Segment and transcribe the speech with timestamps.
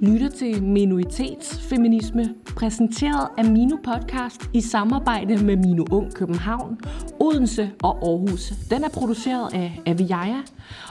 [0.00, 6.78] lytter til Minoritetsfeminisme, præsenteret af Mino Podcast i samarbejde med Mino Ung København,
[7.20, 8.52] Odense og Aarhus.
[8.70, 10.42] Den er produceret af Aviaja,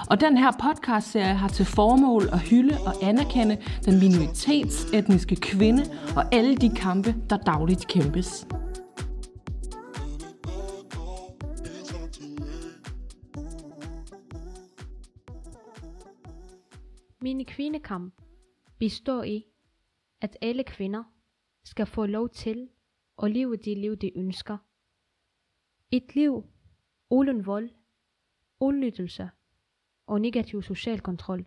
[0.09, 5.83] og den her podcastserie har til formål at hylde og anerkende den minoritetsetniske kvinde
[6.15, 8.47] og alle de kampe, der dagligt kæmpes.
[17.21, 18.13] Mine kvindekamp
[18.79, 19.45] består i,
[20.21, 21.03] at alle kvinder
[21.63, 22.69] skal få lov til
[23.23, 24.57] at leve det liv, de ønsker.
[25.91, 26.43] Et liv
[27.09, 27.69] uden vold,
[28.59, 29.29] udnyttelse
[30.07, 31.45] og negativ social kontrol.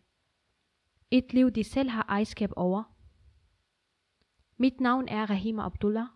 [1.11, 2.83] Et liv, de selv har ejerskab over.
[4.57, 6.07] Mit navn er Rahima Abdullah,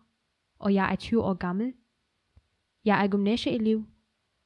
[0.59, 1.73] og jeg er 20 år gammel.
[2.85, 3.85] Jeg er gymnasieelev,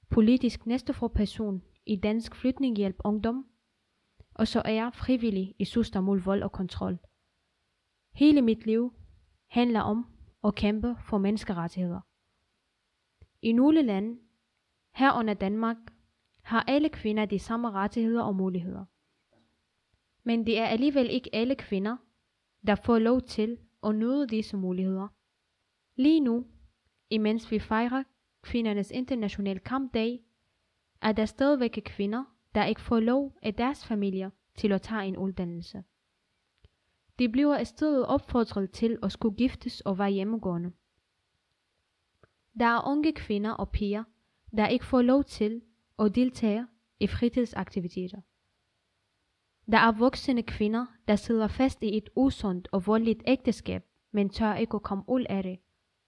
[0.09, 3.50] politisk næsteforperson i Dansk Flytninghjælp Ungdom
[4.41, 6.97] og så er jeg frivillig i søster mod vold og kontrol.
[8.13, 8.93] Hele mit liv
[9.47, 10.05] handler om
[10.43, 12.01] at kæmpe for menneskerettigheder.
[13.41, 14.19] I nogle lande,
[14.93, 15.77] herunder Danmark,
[16.41, 18.85] har alle kvinder de samme rettigheder og muligheder.
[20.23, 21.97] Men det er alligevel ikke alle kvinder,
[22.67, 25.07] der får lov til at nyde disse muligheder.
[25.95, 26.45] Lige nu,
[27.09, 28.03] imens vi fejrer
[28.41, 30.23] kvindernes internationale kampdag,
[31.01, 32.23] er der stadigvæk kvinder,
[32.55, 35.83] der ikke får lov af deres familier til at tage en uddannelse.
[37.19, 40.71] De bliver i stedet opfordret til at skulle giftes og være hjemmegående.
[42.59, 44.03] Der er unge kvinder og piger,
[44.57, 45.61] der ikke får lov til
[45.99, 46.67] at deltage
[46.99, 48.21] i fritidsaktiviteter.
[49.71, 54.53] Der er voksne kvinder, der sidder fast i et usundt og voldeligt ægteskab, men tør
[54.53, 55.59] ikke at komme ud af det,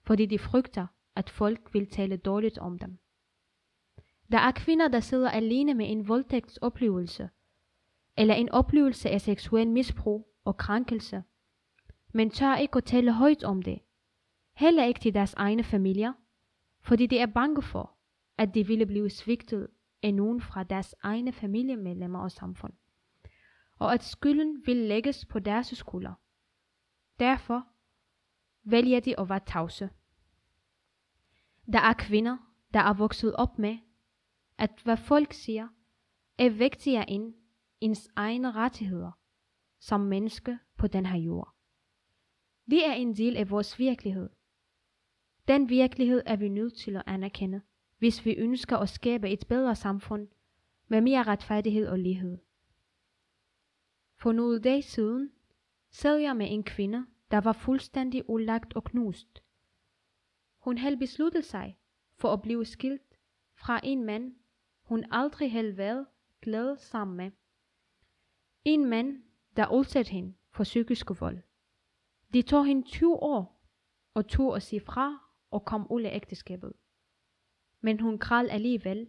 [0.02, 2.98] fordi de frygter, at folk vil tale dårligt om dem.
[4.34, 7.30] Der er kvinder, der sidder alene med en voldtægtsoplevelse,
[8.16, 11.22] eller en oplevelse af seksuel misbrug og krænkelse,
[12.12, 13.80] men tør ikke at tale højt om det.
[14.52, 16.12] Heller ikke til deres egne familier,
[16.80, 17.96] fordi de er bange for,
[18.38, 19.68] at de ville blive svigtet
[20.02, 22.72] af nogen fra deres egne familiemedlemmer og samfund,
[23.78, 26.14] og at skylden vil lægges på deres skuldre.
[27.18, 27.66] Derfor
[28.64, 29.90] vælger de at være tavse.
[31.72, 32.36] Der er kvinder,
[32.74, 33.78] der er vokset op med,
[34.58, 35.68] at hvad folk siger,
[36.38, 37.34] er vigtigere end
[37.80, 39.12] ens egne rettigheder
[39.78, 41.54] som menneske på den her jord.
[42.70, 44.30] Det er en del af vores virkelighed.
[45.48, 47.62] Den virkelighed er vi nødt til at anerkende,
[47.98, 50.28] hvis vi ønsker at skabe et bedre samfund
[50.88, 52.38] med mere retfærdighed og lighed.
[54.16, 55.32] For nogle dage siden
[55.90, 59.42] sad jeg med en kvinde, der var fuldstændig ulagt og knust.
[60.58, 61.78] Hun havde besluttet sig
[62.16, 63.18] for at blive skilt
[63.54, 64.34] fra en mand,
[64.84, 66.06] hun aldrig havde været
[66.42, 67.30] glad sammen med.
[68.64, 69.22] En mand,
[69.56, 71.38] der udsatte hende for psykisk vold.
[72.32, 73.66] Det tog hende 20 år
[74.14, 75.18] og tog at sige fra
[75.50, 76.72] og kom ud af ægteskabet.
[77.80, 79.08] Men hun græd alligevel,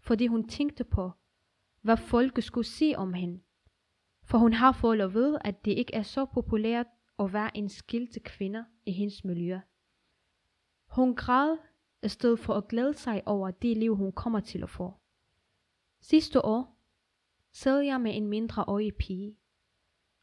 [0.00, 1.10] fordi hun tænkte på,
[1.80, 3.40] hvad folk skulle sige om hende.
[4.24, 6.86] For hun har fået at vide, at det ikke er så populært
[7.18, 9.60] at være en skilt kvinde i hendes miljø.
[10.86, 11.56] Hun græd
[12.02, 14.99] i stedet for at glæde sig over det liv, hun kommer til at få.
[16.00, 16.76] Sidste år
[17.52, 19.36] sad jeg med en mindre øje pige.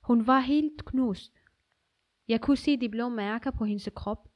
[0.02, 1.34] Hun var helt knust.
[2.28, 4.30] Jeg kunne se de blå mærker på hendes krop.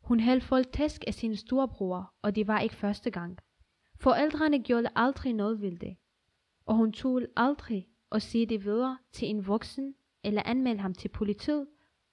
[0.00, 3.38] Hun havde fået tæsk af sin storebror, og det var ikke første gang.
[3.96, 5.96] Forældrene gjorde aldrig noget ved det,
[6.66, 11.08] og hun tog aldrig at sige det videre til en voksen eller anmelde ham til
[11.08, 11.66] politiet,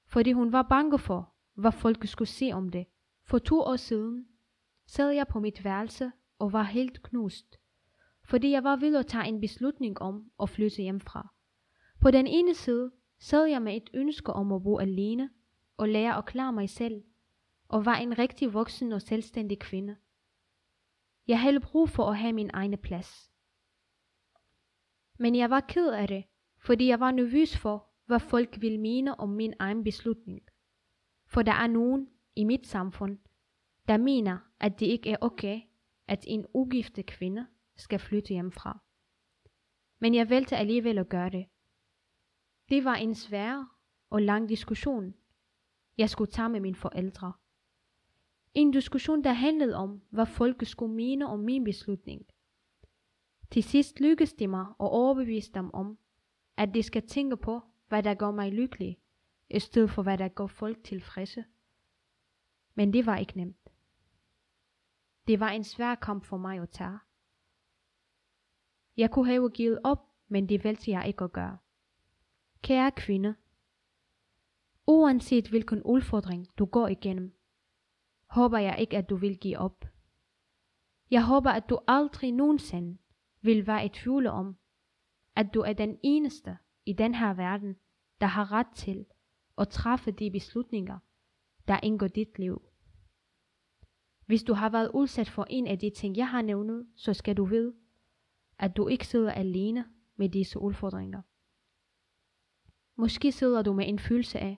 [0.07, 2.87] fordi hun var bange for, hvad folk skulle se om det.
[3.23, 4.27] For to år siden
[4.85, 7.59] sad jeg på mit værelse og var helt knust
[8.25, 11.33] fordi jeg var ved at tage en beslutning om at flytte hjemmefra.
[12.01, 15.29] På den ene side sad jeg med et ønske om at bo alene
[15.77, 17.03] og lære at klare mig selv,
[17.67, 19.95] og var en rigtig voksen og selvstændig kvinde.
[21.27, 23.31] Jeg havde brug for at have min egen plads.
[25.19, 26.23] Men jeg var ked af det,
[26.57, 30.41] fordi jeg var nervøs for, hvad folk ville mene om min egen beslutning.
[31.27, 33.17] For der er nogen i mit samfund,
[33.87, 35.61] der mener, at det ikke er okay,
[36.07, 38.79] at en ugifte kvinde skal flytte hjemmefra.
[39.99, 41.45] Men jeg valgte alligevel at gøre det.
[42.69, 43.77] Det var en svær
[44.09, 45.13] og lang diskussion,
[45.97, 47.33] jeg skulle tage med mine forældre.
[48.53, 52.25] En diskussion, der handlede om, hvad folk skulle mene om min beslutning.
[53.51, 55.97] Til sidst lykkedes det mig at overbevise dem om,
[56.57, 58.97] at de skal tænke på, hvad der gør mig lykkelig,
[59.49, 61.45] i stedet for hvad der gør folk tilfredse.
[62.75, 63.69] Men det var ikke nemt.
[65.27, 66.99] Det var en svær kamp for mig at tage.
[68.97, 71.57] Jeg kunne have givet op, men det valgte jeg ikke at gøre.
[72.61, 73.35] Kære kvinde,
[74.87, 77.39] Uanset hvilken udfordring du går igennem,
[78.27, 79.85] håber jeg ikke, at du vil give op.
[81.11, 82.97] Jeg håber, at du aldrig nogensinde
[83.41, 84.57] vil være i tvivl om,
[85.35, 87.75] at du er den eneste i den her verden,
[88.21, 89.05] der har ret til
[89.57, 90.99] at træffe de beslutninger,
[91.67, 92.61] der indgår dit liv.
[94.25, 97.37] Hvis du har været udsat for en af de ting, jeg har nævnet, så skal
[97.37, 97.73] du vide,
[98.59, 99.85] at du ikke sidder alene
[100.15, 101.21] med disse udfordringer.
[102.95, 104.57] Måske sidder du med en følelse af,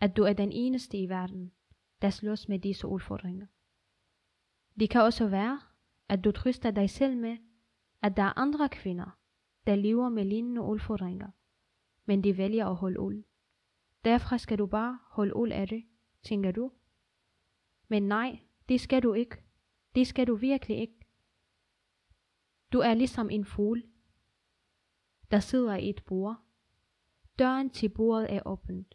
[0.00, 1.52] at du er den eneste i verden,
[2.02, 3.46] der slås med disse udfordringer.
[4.80, 5.60] Det kan også være,
[6.08, 7.36] at du trøster dig selv med,
[8.02, 9.18] at der er andre kvinder,
[9.66, 11.30] der lever med lignende udfordringer,
[12.04, 13.22] men de vælger at holde ud.
[14.04, 15.84] Derfor skal du bare holde ud af det,
[16.22, 16.72] tænker du.
[17.88, 18.38] Men nej,
[18.68, 19.36] det skal du ikke.
[19.94, 20.95] Det skal du virkelig ikke.
[22.72, 23.84] Du er ligesom en fugl,
[25.30, 26.36] der sidder i et bord.
[27.38, 28.94] Døren til bordet er åbent.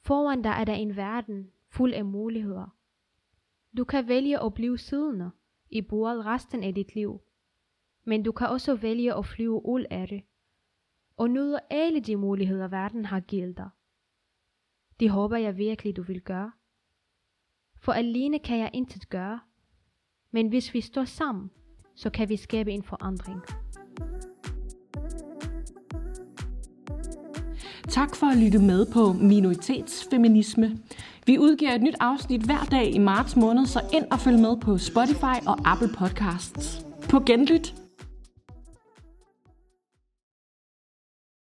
[0.00, 2.76] Foran dig er der en verden fuld af muligheder.
[3.76, 5.30] Du kan vælge at blive siddende
[5.70, 7.20] i bordet resten af dit liv,
[8.04, 10.22] men du kan også vælge at flyve ud af det
[11.16, 13.70] og nyde alle de muligheder, verden har givet dig.
[15.00, 16.52] Det håber jeg virkelig, du vil gøre.
[17.76, 19.40] For alene kan jeg intet gøre,
[20.30, 21.50] men hvis vi står sammen,
[21.96, 23.40] så kan vi skabe en forandring.
[27.88, 30.78] Tak for at lytte med på Minoritetsfeminisme.
[31.26, 34.56] Vi udgiver et nyt afsnit hver dag i marts måned, så ind og følg med
[34.60, 36.86] på Spotify og Apple Podcasts.
[37.10, 37.83] På genlyt!